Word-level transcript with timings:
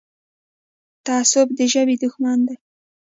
تعصب 1.05 1.47
د 1.57 1.59
ژبې 1.73 1.95
دښمن 2.01 2.37
دی. 2.47 2.55